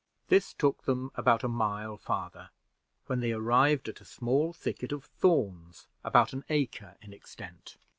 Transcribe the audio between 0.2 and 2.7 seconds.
This took them about a mile farther,